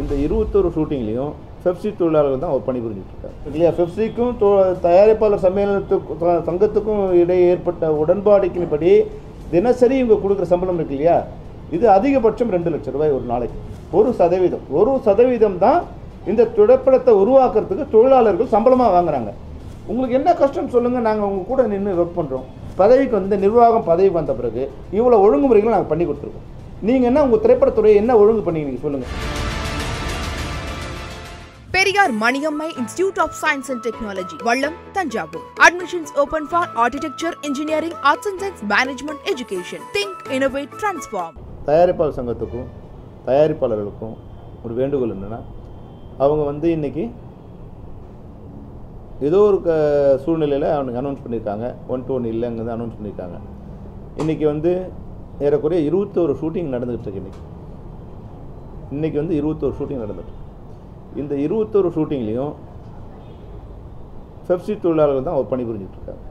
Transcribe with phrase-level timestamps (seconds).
[0.00, 4.32] இந்த இருபத்தொரு ஷூட்டிங்லேயும் ஃபெப்சி தொழிலாளர்கள் தான் அவர் பணிபுரிஞ்சிட்டு இருக்காங்க இல்லையா ஃபெப்சிக்கும்
[4.86, 8.92] தயாரிப்பாளர் சம்மேளனத்துக்கும் சங்கத்துக்கும் இடையே ஏற்பட்ட உடன்பாடுக்கின்படி
[9.54, 11.16] தினசரி இவங்க கொடுக்குற சம்பளம் இருக்கு இல்லையா?
[11.76, 13.58] இது அதிகபட்சம் ரெண்டு லட்சம் ரூபாய் ஒரு நாளைக்கு.
[13.98, 14.64] ஒரு சதவீதம்.
[14.78, 15.78] ஒரு சதவீதம் தான்
[16.30, 19.30] இந்த திரைப்படத்தை உருவாக்குறதுக்கு தொழிலாளர்கள் சம்பளமாக வாங்குறாங்க.
[19.90, 22.46] உங்களுக்கு என்ன கஷ்டம் சொல்லுங்கள் நாங்கள் உங்கள் கூட நின்று ஒர்க் பண்ணுறோம்
[22.80, 24.62] பதவிக்கு வந்து நிர்வாகம் பதவிக்கு வந்த பிறகு
[24.98, 26.48] இவ்வளோ ஒழுங்குமுறைகளும் நாங்கள் பண்ணி கொடுத்துருக்கோம்.
[26.88, 29.12] நீங்கள் என்ன உங்கள் திரைப்படத்துறையை என்ன ஒழுங்கு பண்ணீங்க சொல்லுங்கள்
[31.92, 38.28] Periyar Maniammai institute of science and technology Vallam Thanjavur admissions open for architecture engineering arts
[38.30, 41.34] and science management education think innovate transform
[41.68, 42.68] தயாரிப்பாளர் சங்கத்துக்கும்
[43.28, 44.14] தயாரிப்பாளர்களுக்கும்
[44.64, 45.40] ஒரு வேண்டுகோள் என்னென்னா
[46.22, 47.04] அவங்க வந்து இன்றைக்கி
[49.28, 49.70] ஏதோ ஒரு க
[50.24, 51.68] சூழ்நிலையில் அவனுக்கு அனௌன்ஸ் பண்ணியிருக்காங்க.
[51.94, 53.38] ஒன் டு ஒன் இல்லைங்கிறது அனௌன்ஸ் பண்ணியிருக்காங்க.
[54.22, 54.72] இன்றைக்கி வந்து
[55.46, 57.42] ஏறக்குறைய இருபத்தோரு ஷூட்டிங் நடந்துகிட்டு இருக்கு இன்றைக்கி
[58.96, 60.40] இன்றைக்கி வந்து இருபத்தோரு ஷூட்டிங் நடந்துட்டு
[61.20, 62.52] இந்த இருபத்தொரு ஷூட்டிங்லேயும்
[64.46, 66.22] பெப்சி தொழிலாளர்கள் தான் ஒர்க் பண்ணி புரிஞ்சிட்ருக்காங்க.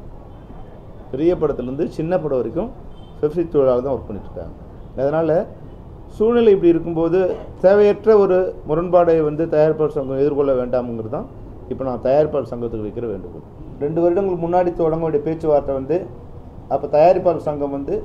[1.12, 2.70] பெரிய படத்துலேருந்து சின்ன படம் வரைக்கும்
[3.20, 4.54] பெப்சி தொழிலாளர் தான் ஒர்க் பண்ணிட்டுருக்காங்க
[5.02, 5.36] அதனால்
[6.16, 7.20] சூழ்நிலை இப்படி இருக்கும்போது
[7.64, 8.38] தேவையற்ற ஒரு
[8.70, 11.28] முரண்பாடை வந்து தயாரிப்பாளர் சங்கம் எதிர்கொள்ள வேண்டாம்ங்கிறது தான்
[11.72, 13.46] இப்போ நான் தயாரிப்பாளர் சங்கத்துக்கு வைக்கிற வேண்டுகோள்.
[13.84, 15.98] ரெண்டு வருடங்களுக்கு முன்னாடி தொடங்க வேண்டிய பேச்சுவார்த்தை வந்து
[16.74, 17.96] அப்போ தயாரிப்பாளர் சங்கம் வந்து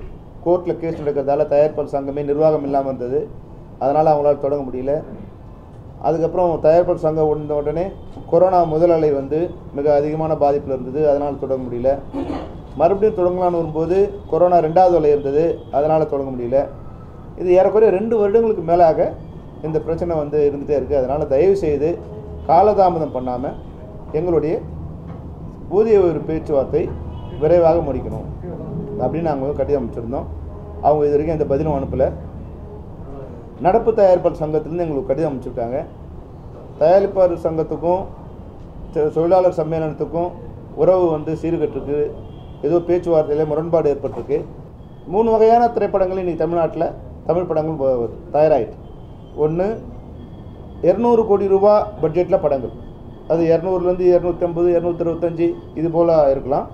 [0.45, 3.21] கோர்ட்டில் கேஸ் நடக்கிறதால தயாரிப்பாளர் சங்கமே நிர்வாகம் இல்லாமல் இருந்தது.
[3.83, 4.93] அதனால் அவங்களால் தொடங்க முடியல.
[6.07, 7.85] அதுக்கப்புறம் தயாரிப்பாளர் சங்கம் வந்த உடனே
[8.31, 9.39] கொரோனா முதல் அலை வந்து
[9.77, 11.01] மிக அதிகமான பாதிப்பில் இருந்தது.
[11.11, 11.91] அதனால் தொடங்க முடியல.
[12.81, 13.97] மறுபடியும் தொடங்கலான்னு வரும்போது
[14.31, 15.45] கொரோனா ரெண்டாவது அலை இருந்தது.
[15.77, 16.61] அதனால் தொடங்க முடியல.
[17.41, 19.09] இது ஏறக்குறைய ரெண்டு வருடங்களுக்கு மேலாக
[19.67, 21.89] இந்த பிரச்சனை வந்து இருந்துகிட்டே இருக்குது அதனால் தயவு செய்து
[22.51, 23.57] காலதாமதம் பண்ணாமல்
[24.19, 24.55] எங்களுடைய
[25.77, 26.83] ஊதிய ஒரு பேச்சுவார்த்தை
[27.41, 28.27] விரைவாக முடிக்கணும்.
[29.01, 30.27] அப்படின்னு நாங்கள் வந்து கடிதம் அமைச்சிருந்தோம்
[30.87, 32.09] அவங்க இது வரைக்கும் எந்த பதிலும் அனுப்பலை.
[33.65, 35.79] நடப்பு தயாரிப்பாளர் சங்கத்திலேருந்து எங்களுக்கு கடிதம் அமைச்சிருக்காங்க
[36.81, 38.03] தயாரிப்பாளர் சங்கத்துக்கும்
[39.15, 40.31] தொழிலாளர் சம்மேளனத்துக்கும்
[40.83, 41.99] உறவு வந்து சீர்கெட்டிருக்கு.
[42.67, 44.39] ஏதோ பேச்சுவார்த்தையில் முரண்பாடு ஏற்பட்டிருக்கு.
[45.13, 46.89] மூணு வகையான திரைப்படங்கள் இன்றைக்கி தமிழ்நாட்டில்
[47.29, 48.77] தமிழ் படங்கள் தயாராகிட்டு
[49.45, 49.67] ஒன்று
[50.89, 52.75] இரநூறு கோடி ரூபா பட்ஜெட்டில் படங்கள்.
[53.33, 55.49] அது இரநூறுலேருந்து இரநூத்தம்பது இரநூத்தி இருபத்தஞ்சி
[55.81, 56.67] இது போல் இருக்கலாம்.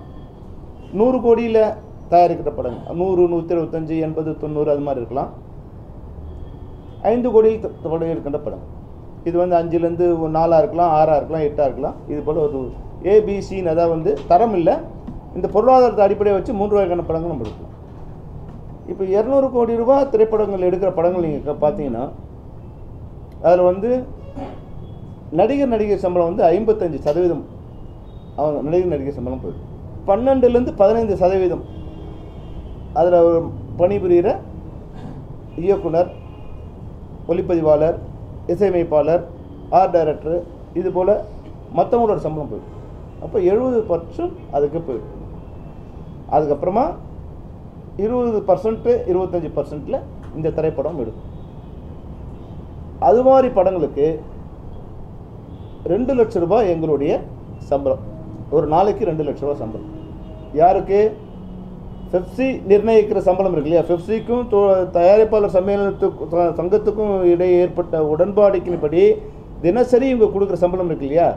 [0.99, 1.63] நூறு கோடியில்
[2.11, 2.97] தயாரிக்கிற படங்கள்.
[3.01, 5.31] நூறு நூற்றி இருபத்தஞ்சி எண்பது தொண்ணூறு அது மாதிரி இருக்கலாம்.
[7.03, 8.81] ஐந்து கோடியில் த- இருக்கின்ற படம்
[9.23, 11.95] இது வந்து அஞ்சுலேருந்து ஒரு நாலாக இருக்கலாம் ஆறாக இருக்கலாம் எட்டாக இருக்கலாம்.
[12.07, 12.71] இது போல் ஒரு
[13.03, 14.75] ஏபிசின்னு அதாவது வந்து தரம் இல்லை.
[15.35, 17.71] இந்த பொருளாதாரத்தை அடிப்படையை வச்சு மூன்று வகையான படங்கள் நம்ம எடுக்கலாம்.
[18.87, 22.09] இப்போ இரநூறு கோடி ரூபா திரைப்படங்கள் எடுக்கிற படங்கள் நீங்கள் பார்த்தீங்கன்னா
[23.41, 24.07] அதில் வந்து
[25.31, 27.45] நடிகர் நடிகர் சம்பளம் வந்து ஐம்பத்தஞ்சு சதவீதம்.
[28.35, 29.71] அவங்க நடிகர் நடிகர் சம்பளம் போயிடும்.
[30.07, 31.63] பன்னெண்டுலேருந்து பதினைந்து சதவீதம்.
[32.93, 33.41] அதில்
[33.77, 34.37] பணிபுரிகிற
[35.55, 36.21] இயக்குனர்
[37.31, 37.97] ஒளிப்பதிவாளர்
[38.53, 39.23] இசையமைப்பாளர்
[39.79, 40.39] ஆர்ட் டைரக்டர்
[40.79, 41.13] இது போல்
[41.77, 42.71] மற்றவங்களோட சம்பளம் போயிடும்.
[43.25, 45.13] அப்போ எழுபது பர்சன்ட் அதுக்கு போயிடும்.
[46.35, 46.85] அதுக்கப்புறமா
[48.05, 49.99] இருபது பர்சன்ட்டு இருபத்தஞ்சி பர்சன்ட்டில்
[50.37, 51.29] இந்த திரைப்படம் எடுக்கும்
[53.07, 54.05] அது மாதிரி படங்களுக்கு
[55.93, 57.13] ரெண்டு லட்ச ரூபாய் எங்களுடைய
[57.71, 58.03] சம்பளம்.
[58.55, 59.91] ஒரு நாளைக்கு ரெண்டு லட்ச ரூபாய் சம்பளம்.
[60.61, 60.99] யாருக்கு?
[62.13, 63.85] பெப்சி நிர்ணயிக்கிற சம்பளம் இருக்கு இல்லையா?
[63.91, 64.43] பெப்சிக்கும்
[64.97, 69.03] தயாரிப்பாளர் சம்மேளனத்துக்கும் சங்கத்துக்கும் இடையே ஏற்பட்ட உடன்பாடுக்கின்படி
[69.63, 71.27] தினசரி இவங்க கொடுக்குற சம்பளம் இருக்கு இல்லையா?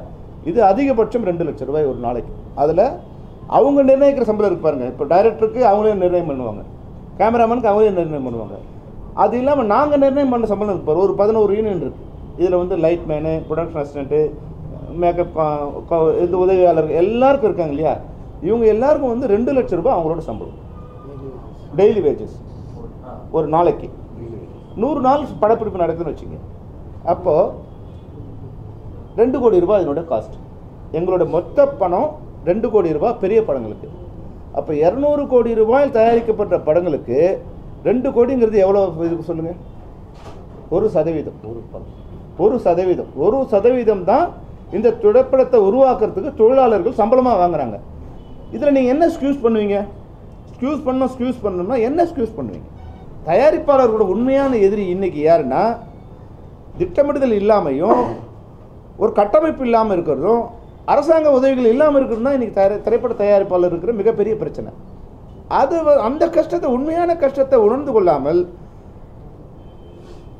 [0.50, 2.32] இது அதிகபட்சம் ரெண்டு லட்சம் ரூபாய் ஒரு நாளைக்கு.
[2.62, 2.84] அதில்
[3.56, 6.62] அவங்க நிர்ணயிக்கிற சம்பளம் இருக்கு பாருங்கள் இப்போ டைரக்டருக்கு அவங்களே நிர்ணயம் பண்ணுவாங்க.
[7.20, 8.56] கேமராமேனுக்கு அவங்களே நிர்ணயம் பண்ணுவாங்க.
[9.24, 12.04] அது இல்லாமல் நாங்கள் நிர்ணயம் பண்ண சம்பளம் இருப்பார் ஒரு பதினோரு யூனியன் இருக்குது
[12.40, 14.20] இதில் வந்து light menu production assistant
[15.02, 15.38] makeup
[16.24, 17.94] இது உதவியாளர்கள் எல்லாருக்கும் இருக்காங்க இல்லையா?
[18.48, 20.58] இவங்க எல்லாருக்கும் வந்து ரெண்டு லட்ச ரூபாய் அவங்களோட சம்பளம்.
[21.78, 22.36] டெய்லி வேஜஸ்
[23.36, 23.88] ஒரு நாளைக்கு.
[24.82, 26.38] நூறு நாள் படப்பிடிப்பு நடக்குதுன்னு வச்சுங்க.
[27.12, 27.52] அப்போது
[29.20, 30.36] ரெண்டு கோடி ரூபாய் இதனோட காஸ்ட்
[30.98, 32.08] எங்களோட மொத்த பணம்
[32.48, 33.88] ரெண்டு கோடி ரூபாய் பெரிய படங்களுக்கு.
[34.58, 37.18] அப்போ இரநூறு கோடி ரூபாயில் தயாரிக்கப்பட்ட படங்களுக்கு
[37.88, 39.58] ரெண்டு கோடிங்கிறது எவ்வளோ இது சொல்லுங்கள்
[40.76, 41.38] ஒரு சதவீதம்.
[41.50, 41.60] ஒரு
[42.44, 43.10] ஒரு சதவீதம்.
[43.24, 44.26] ஒரு சதவீதம் தான்
[44.76, 47.76] இந்த திரைப்படத்தை உருவாக்குறதுக்கு தொழிலாளர்கள் சம்பளமாக வாங்குறாங்க.
[48.54, 49.78] இதில் நீங்கள் என்ன ஸ்கியூஸ் பண்ணுவீங்க?
[50.56, 52.68] ஸ்க்யூஸ் பண்ணணும் ஸ்க்யூஸ் பண்ணோம்னா என்ன ஸ்க்யூஸ் பண்ணுவீங்க?
[53.28, 55.62] தயாரிப்பாளர்களோட உண்மையான எதிரி இன்றைக்கி யாருன்னா
[56.80, 58.02] திட்டமிடுதல் இல்லாமையும்
[59.02, 60.42] ஒரு கட்டமைப்பு இல்லாமல் இருக்கிறதும்
[60.92, 64.70] அரசாங்க உதவிகள் இல்லாமல் இருக்கிறது தான் இன்றைக்கி தயாரி திரைப்பட தயாரிப்பாளர் இருக்கிற மிகப்பெரிய பிரச்சனை.
[65.60, 65.76] அது
[66.08, 68.40] அந்த கஷ்டத்தை உண்மையான கஷ்டத்தை உணர்ந்து கொள்ளாமல்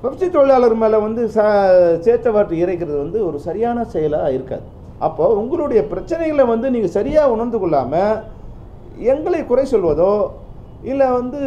[0.02, 1.44] பெப்சி தொழிலாளர் மேலே வந்து ச
[2.06, 4.66] சேத்தவாட்டு இறைக்கிறது வந்து ஒரு சரியான செயலாக இருக்காது.
[5.06, 8.16] அப்போது உங்களுடைய பிரச்சனைகளை வந்து நீங்கள் சரியாக உணர்ந்து கொள்ளாமல்
[9.12, 10.10] எங்களை குறை சொல்வதோ
[10.90, 11.40] இல்லை வந்து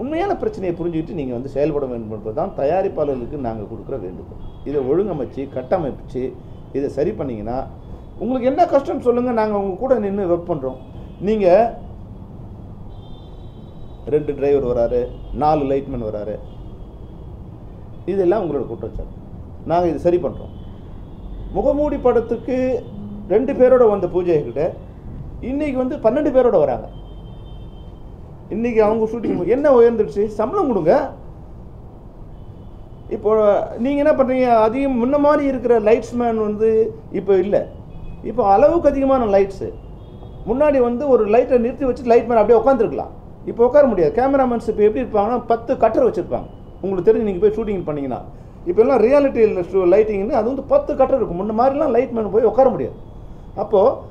[0.00, 4.42] உண்மையான பிரச்சனையை புரிஞ்சுக்கிட்டு நீங்கள் வந்து செயல்பட வேண்டும் என்பது தான் தயாரிப்பாளர்களுக்கு நாங்கள் கொடுக்குற வேண்டுகோள்.
[4.68, 6.22] இதை ஒழுங்கமைச்சு கட்டமைச்சு
[6.76, 7.58] இதை சரி பண்ணிங்கன்னா
[8.22, 10.78] உங்களுக்கு என்ன கஷ்டம் சொல்லுங்கள் நாங்கள் உங்கள் கூட நின்று ஒர்க் பண்ணுறோம்
[11.28, 11.66] நீங்கள்
[14.14, 15.00] ரெண்டு டிரைவர் வராரு
[15.42, 16.36] நாலு லைட்மேன் வராரு.
[18.12, 19.16] இதெல்லாம் உங்களோட குற்றச்சாட்டு.
[19.70, 20.54] நாங்கள் இது சரி பண்ணுறோம்
[21.56, 22.56] முகமூடி படத்துக்கு
[23.34, 24.36] ரெண்டு பேரோட வந்த பூஜை
[25.46, 26.86] இன்றைக்கி இன்னைக்கு வந்து பன்னெண்டு பேரோட வராங்க.
[28.54, 30.22] இன்னைக்கு அவங்க ஷூட்டிங் என்ன உயர்ந்துடுச்சு?
[30.38, 30.94] சம்பளம் கொடுங்க.
[33.16, 33.30] இப்போ
[33.84, 36.68] நீங்கள் என்ன பண்ணுறீங்க அதிகம் முன்ன மாதிரி இருக்கிற லைட்ஸ் மேன் வந்து
[37.18, 37.60] இப்போ இல்லை.
[38.30, 39.68] இப்போ அளவுக்கு அதிகமான லைட்ஸு
[40.48, 43.14] முன்னாடி வந்து ஒரு லைட்டை நிறுத்தி வச்சு லைட் மேன் அப்படியே உட்காந்துருக்கலாம்
[43.50, 44.12] இப்போ உட்கார முடியாது.
[44.18, 46.48] கேமராமேன்ஸ் இப்போ எப்படி இருப்பாங்கன்னா பத்து கட்டர் வச்சுருப்பாங்க.
[46.82, 48.20] உங்களுக்கு தெரிஞ்சு நீங்கள் போய் ஷூட்டிங் பண்ணீங்கன்னா.
[48.70, 49.42] இப்போ எல்லாம் ரியாலிட்டி
[49.94, 51.40] லைட்டிங்னு அது வந்து பத்து கட்டர் இருக்கும்.
[51.42, 52.96] முன்ன மாதிரிலாம் லைட் மேன் போய் உட்கார முடியாது.
[53.62, 54.07] அப்போது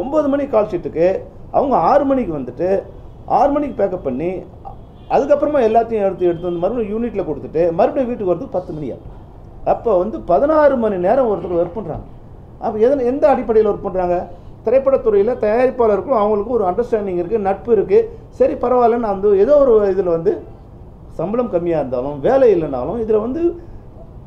[0.00, 1.06] ஒம்பது மணி கால் ஷீட்டுக்கு
[1.56, 2.68] அவங்க ஆறு மணிக்கு வந்துட்டு
[3.38, 4.30] ஆறு மணிக்கு பேக்கப் பண்ணி
[5.14, 9.10] அதுக்கப்புறமா எல்லாத்தையும் எடுத்து எடுத்து வந்து மறுபடியும் யூனிட்டில் கொடுத்துட்டு மறுபடியும் வீட்டுக்கு வரதுக்கு பத்து மணி ஆகும்.
[9.72, 12.06] அப்போ வந்து பதினாறு மணி நேரம் ஒருத்தர் ஒர்க் பண்ணுறாங்க
[12.64, 14.16] அப்போ எதன் எந்த அடிப்படையில் ஒர்க் பண்ணுறாங்க
[14.66, 18.08] திரைப்படத்துறையில் தயாரிப்பாளருக்கும் அவங்களுக்கும் ஒரு அண்டர்ஸ்டாண்டிங் இருக்குது நட்பு இருக்குது
[18.38, 20.32] சரி பரவாயில்லன்னு அந்த ஏதோ ஒரு இதில் வந்து
[21.18, 23.42] சம்பளம் கம்மியாக இருந்தாலும் வேலை இல்லைனாலும் இதில் வந்து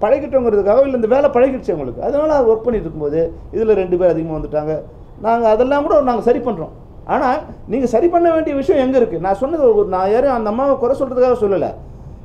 [0.04, 2.02] பழகிட்டோங்கிறதுக்காக இல்லை இந்த வேலை பழகிடுச்சு அவங்களுக்கு.
[2.08, 3.22] அதனால் அது ஒர்க் பண்ணிட்டு இருக்கும்போது
[3.56, 4.74] இதில் ரெண்டு பேர் அதிகமாக வந்துட்டாங்க.
[5.22, 6.74] நாங்கள் அதெல்லாம் கூட நாங்கள் சரி பண்ணுறோம்
[7.06, 10.78] ஆனால் நீங்கள் சரி பண்ண வேண்டிய விஷயம் எங்கே இருக்குது நான் சொன்னது ஒரு- நான் யாரும் அந்த அம்மாவை
[10.78, 11.70] குறை சொல்கிறதுக்காக சொல்லலை.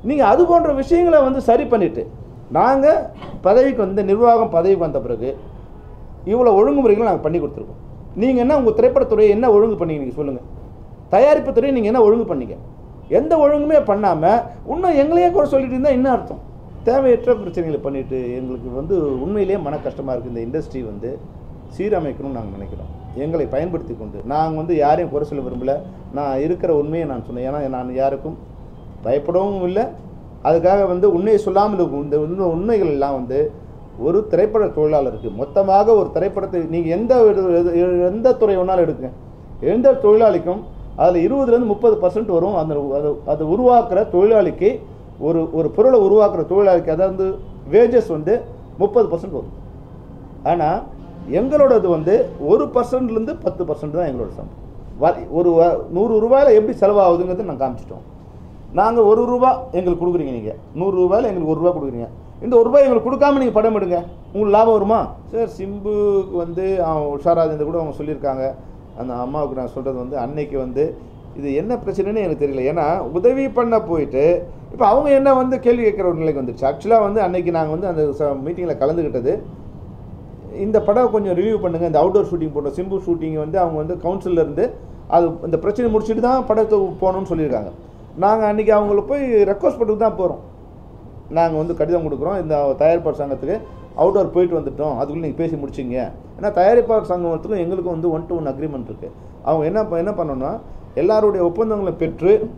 [0.05, 2.07] நீங்கள் அது போன்ற விஷயங்களை வந்து சரி பண்ணிவிட்டு
[2.51, 3.01] நாங்கள்
[3.41, 5.37] பதவிக்கு வந்து நிர்வாகம் பதவிக்கு வந்த பிறகு
[6.27, 7.81] இவ்வளோ ஒழுங்குமுறைகளை நாங்கள் பண்ணி கொடுத்துருக்கோம்.
[8.17, 10.01] நீங்கள் என்ன உங்கள் திரைப்படத்துறையை என்ன ஒழுங்கு பண்ணீங்க?
[10.01, 10.47] நீங்கள் சொல்லுங்கள்
[11.11, 12.57] தயாரிப்பு துறையை நீங்கள் என்ன ஒழுங்கு பண்ணீங்க?
[13.09, 16.41] எந்த ஒழுங்குமே பண்ணாமல் இன்னும் எங்களையே கூட சொல்லிட்டு இருந்தால் என்ன அர்த்தம்?
[16.85, 21.19] தேவையற்ற பிரச்சனைகளை பண்ணிவிட்டு எங்களுக்கு வந்து உண்மையிலேயே மன கஷ்டமாக இருக்குது இந்த இண்டஸ்ட்ரி வந்து
[21.79, 22.99] சீரமைக்கணும்னு நாங்கள் நினைக்கிறோம்.
[23.15, 24.21] எங்களை பயன்படுத்தி கொண்டு.
[24.25, 25.81] நாங்கள் வந்து யாரையும் குறை சொல்ல விரும்பல.
[26.15, 27.53] நான் இருக்கிற உண்மையை நான் சொன்னேன்.
[27.53, 28.39] ஏன்னா நான் யாருக்கும்
[29.05, 29.85] பயப்படவும் இல்லை.
[30.45, 33.51] அதுக்காக வந்து உண்மையை சொல்லாமல் இருக்கும் இந்த இந்த உண்மைகள் எல்லாம் வந்து
[33.99, 39.11] ஒரு திரைப்பட தொழிலாளருக்கு மொத்தமாக ஒரு திரைப்படத்தை நீங்கள் எந்த ஒரு- எந்த துறை வேணாலும் எடுக்குங்க
[39.61, 40.61] எந்த தொழிலாளிக்கும்
[40.97, 42.55] அதில் இருபதுலேருந்து முப்பது பர்சன்ட் வரும்.
[42.55, 44.81] அந்த அது அதை உருவாக்குற தொழிலாளிக்கு
[45.19, 47.35] ஒரு ஒரு பொருளை உருவாக்குற தொழிலாளிக்கு அதாவது
[47.73, 48.41] வேஜஸ் வந்து
[48.79, 49.53] முப்பது பர்சன்ட் வரும்.
[50.45, 50.83] ஆனால்
[51.39, 52.15] எங்களோடது வந்து
[52.51, 55.29] ஒரு பர்சன்ட்லேருந்து பத்து பர்சன்ட் தான் எங்களோட சம்பளம்.
[55.39, 55.51] ஒரு
[55.97, 58.05] நூறு ரூபாயில் எப்படி செலவாகுதுங்கிறது நாங்கள் காமிச்சிட்டோம்.
[58.81, 62.09] நாங்கள் ஒரு ரூபா எங்களுக்கு கொடுக்குறீங்க நீங்கள் நூறு ரூபாயில் எங்களுக்கு ஒரு ரூபா கொடுக்குறீங்க.
[62.45, 63.99] இந்த ஒரு ரூபாய் எங்களுக்கு கொடுக்காம நீங்கள் படம் எடுங்க.
[64.33, 65.01] உங்களுக்கு லாபம் வருமா?
[65.31, 68.45] சார் சிம்புக்கு வந்து அவன் உஷாராஜந்த கூட அவங்க சொல்லியிருக்காங்க.
[69.01, 70.85] அந்த அம்மாவுக்கு நான் சொல்கிறது வந்து அன்னைக்கு வந்து
[71.39, 72.63] இது என்ன பிரச்சனைன்னு எனக்கு தெரியல.
[72.71, 72.87] ஏன்னா
[73.19, 74.25] உதவி பண்ண போயிட்டு
[74.73, 76.69] இப்போ அவங்க என்ன வந்து கேள்வி கேட்குற ஒரு நிலைக்கு வந்துருச்சு.
[76.71, 78.03] ஆக்சுவலாக வந்து அன்னைக்கு நாங்கள் வந்து அந்த
[78.45, 79.35] மீட்டிங்கில் கலந்துக்கிட்டது
[80.59, 84.43] இந்த படம் கொஞ்சம் ரிவ்யூ பண்ணுங்கள் இந்த அவுட்டோர் ஷூட்டிங் போட்டோம் சிம்பு ஷூட்டிங் வந்து அவங்க வந்து கவுன்சிலில்
[84.43, 84.75] இருந்து
[85.09, 87.71] அது இந்த பிரச்சனை முடிச்சுட்டு தான் படத்தை போகணும்னு சொல்லியிருக்காங்க.
[88.17, 90.41] நாங்கள் அன்றைக்கி அவங்கள போய் ரெக்வஸ்ட் பண்ணிட்டு தான் போகிறோம்
[91.29, 92.41] நாங்கள் வந்து கடிதம் கொடுக்குறோம்.
[92.43, 93.61] இந்த தயாரிப்பாளர் சங்கத்துக்கு
[93.97, 94.97] அவுட்டோர் போயிட்டு வந்துட்டோம்.
[94.97, 96.11] அதுக்குள்ளே நீங்கள் பேசி முடிச்சிங்க.
[96.41, 99.13] ஏன்னா தயாரிப்பாளர் சங்கத்துக்கும் எங்களுக்கும் வந்து ஒன் டு ஒன் அக்ரிமெண்ட் இருக்குது
[99.43, 100.61] அவங்க என்ன ப- என்ன பண்ணோம்னா
[100.95, 102.51] எல்லாருடைய ஒப்பந்தங்களை பெற்று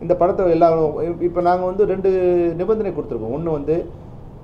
[0.00, 2.10] இந்த படத்தை எல்லாரும் இப்போ நாங்கள் வந்து ரெண்டு
[2.56, 3.32] நிபந்தனை கொடுத்துருக்கோம்.
[3.32, 3.86] ஒன்று வந்து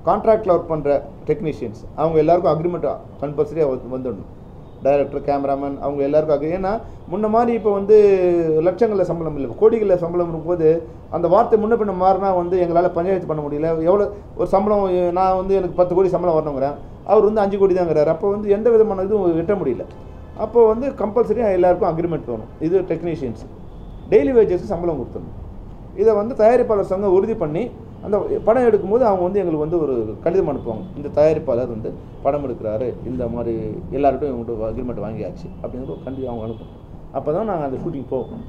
[0.05, 4.37] கான்ட்ராக்டில் ஒர்க் பண்ணுற டெக்னீஷியன்ஸ் அவங்க எல்லாருக்கும் அக்ரிமெண்ட் கம்பல்சரியாக வந்துடணும்.
[4.83, 6.81] டைரக்டர் கேமராமேன் அவங்க எல்லாருக்கும் agree- ஏன்னா
[7.11, 7.97] முன்ன மாதிரி இப்போ வந்து
[8.61, 9.55] லட்சங்களில் சம்பளம் இல்லை.
[9.61, 13.83] கோடிகளில் சம்பளம் இருக்கும்போது அந்த வார்த்தை முன்ன பின்ன மாறினா வந்து எங்களால் பஞ்சாயத்து பண்ண முடியல.
[13.83, 16.73] எவ்வளோ ஒரு சம்பளம் நான் வந்து எனக்கு பத்து கோடி சம்பளம் வரணுங்கிறேன்.
[17.05, 18.05] அவர் வந்து அஞ்சு கோடி தாங்கிறார்.
[18.05, 19.85] அப்போ வந்து எந்த விதமான இதுவும் வெட்ட முடியல.
[20.37, 22.47] அப்போ வந்து கம்பல்சரியாக எல்லாருக்கும் அக்ரிமெண்ட் வேணும்.
[22.59, 23.45] இது டெக்னீஷியன்ஸ்
[24.09, 25.99] டெய்லி வேஜஸ்க்கு சம்பளம் கொடுத்துடணும்.
[25.99, 27.71] இதை வந்து தயாரிப்பாளர் சங்கம் உறுதி பண்ணி
[28.05, 30.83] அந்த படம் எடுக்கும்போது அவங்க வந்து எங்களுக்கு வந்து ஒரு கடிதம் அனுப்புவாங்க.
[30.99, 31.89] இந்த தயாரிப்பாளர் வந்து
[32.25, 33.55] படம் எடுக்கிறாரு இந்த மாதிரி
[33.97, 36.71] எல்லார்கிட்டும் இவங்கள்ட்ட அக்ரிமெண்ட் வாங்கியாச்சு அப்படிங்கிற கண்டிப்பாக அவங்க அனுப்பும்
[37.17, 38.41] அப்போ தான் நாங்கள் அந்த ஷூட்டிங் போவோம்.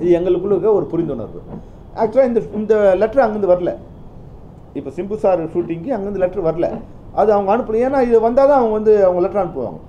[0.00, 1.40] இது எங்களுக்குள்ள இருக்க ஒரு புரிந்துணர்வு.
[2.02, 3.72] ஆக்சுவலாக இந்த இந்த லெட்ரு அங்கேருந்து வரல.
[4.78, 6.68] இப்போ சிம்பு சார் ஷூட்டிங்க்கு அங்கேருந்து லெட்ரு வரல.
[7.20, 7.80] அது அவங்க அனுப்பல.
[7.86, 9.80] ஏன்னா இது வந்தால் தான் அவங்க வந்து அவங்க லெட்டர் அனுப்புவாங்க.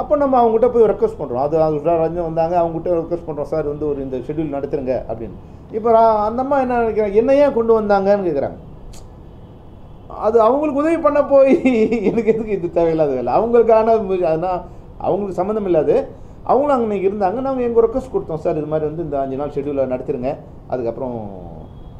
[0.00, 2.54] அப்போ நம்ம அவங்ககிட்ட போய் ரெக்வஸ்ட் பண்ணுறோம் அது அது ரஞ்சன் வந்தாங்க.
[2.62, 5.36] அவங்ககிட்ட ரெக்வஸ்ட் பண்ணுறோம் சார் வந்து ஒரு இந்த ஷெட்யூல் நடத்துருங்க அப்படின்னு.
[5.76, 7.18] இப்போ அந்தம்மா அந்த அம்மா என்ன நினைக்கிறாங்க?
[7.20, 8.58] என்ன ஏன் கொண்டு வந்தாங்கன்னு கேட்குறாங்க
[10.26, 11.52] அது அவங்களுக்கு உதவி பண்ண போய்
[12.08, 13.30] எனக்கு எதுக்கு இது தேவையில்லாத வேலை?
[13.38, 13.94] அவங்களுக்கான
[14.32, 14.60] அதனால்
[15.06, 15.94] அவங்களுக்கு சம்மந்தம் இல்லாது.
[16.50, 17.38] அவங்களும் அங்கே இருந்தாங்க.
[17.46, 18.42] நாங்கள் எங்கள் ரெக்வஸ்ட் கொடுத்தோம்.
[18.44, 20.30] சார் இது மாதிரி வந்து இந்த அஞ்சு நாள் ஷெட்யூலை நடத்திடுங்க
[20.72, 21.16] அதுக்கப்புறம்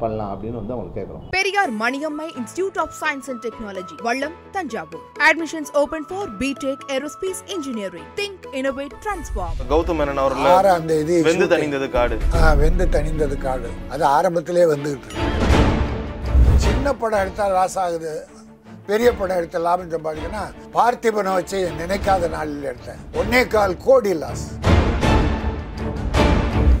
[0.03, 5.01] பண்ணலாம் அப்படின்னு வந்து அவங்களுக்கு கேட்குறோம் Periyar Maniammai Institute of Science and Technology, Vallam, Tanjavur.
[5.27, 8.05] Admissions open for BTech Aerospace Engineering.
[8.15, 9.53] Think, Innovate, Transform.
[9.73, 11.47] Gautham Menon அவர்கள் ஆறாம் தேதி வெந்து.
[11.53, 12.17] தணிந்தது காடு
[12.61, 15.31] வெந்து தணிந்தது காடு அது ஆரம்பத்திலே வந்துகிட்டு இருக்கு
[16.65, 18.13] சின்ன படம் எடுத்தா லாஸ் ஆகுது
[18.87, 24.43] பெரிய படம் எடுத்த லாபம் சம்பாதிக்கணும் பார்த்திபனை வச்சு நினைக்காத நாளில் எடுத்தேன் ஒன்னே கால் கோடி லாஸ்